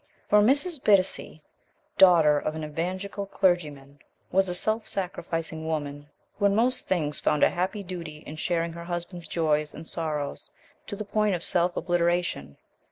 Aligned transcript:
For 0.31 0.41
Mrs. 0.41 0.81
Bittacy, 0.83 1.41
daughter 1.99 2.39
of 2.39 2.55
an 2.55 2.63
evangelical 2.65 3.27
clergy 3.27 3.69
man, 3.69 3.99
was 4.31 4.49
a 4.49 4.55
self 4.55 4.87
sacrificing 4.87 5.67
woman, 5.67 6.09
who 6.39 6.45
in 6.45 6.55
most 6.55 6.87
things 6.87 7.19
found 7.19 7.43
a 7.43 7.49
happy 7.51 7.83
duty 7.83 8.23
in 8.25 8.35
sharing 8.37 8.73
her 8.73 8.85
husband's 8.85 9.27
joys 9.27 9.75
and 9.75 9.87
sorrows 9.87 10.49
to 10.87 10.95
the 10.95 11.05
point 11.05 11.35
of 11.35 11.43
self 11.43 11.77
obliteration. 11.77 12.57